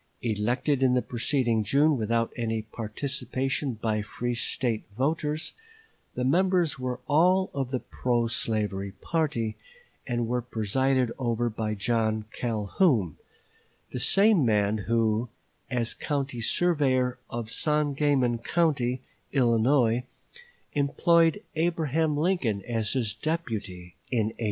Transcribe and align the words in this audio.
Elected 0.23 0.81
in 0.81 0.95
the 0.95 1.01
preceding 1.03 1.63
June 1.63 1.95
without 1.95 2.33
any 2.35 2.63
participation 2.63 3.73
by 3.75 4.01
free 4.01 4.33
State 4.33 4.83
voters, 4.97 5.53
the 6.15 6.23
members 6.25 6.79
were 6.79 6.99
all 7.07 7.51
of 7.53 7.69
the 7.69 7.79
pro 7.81 8.25
slavery 8.25 8.93
party, 8.93 9.57
and 10.07 10.27
were 10.27 10.41
presided 10.41 11.11
over 11.19 11.51
by 11.51 11.75
John 11.75 12.25
Calhoun, 12.31 13.17
the 13.93 13.99
same 13.99 14.43
man 14.43 14.79
who, 14.89 15.29
as 15.69 15.93
county 15.93 16.41
surveyor 16.41 17.19
of 17.29 17.51
Sangamon 17.51 18.39
County, 18.39 19.03
Illinois, 19.31 20.03
employed 20.73 21.43
Abraham 21.55 22.17
Lincoln 22.17 22.63
as 22.63 22.93
his 22.93 23.13
deputy 23.13 23.93
in 24.09 24.29
1832. 24.29 24.37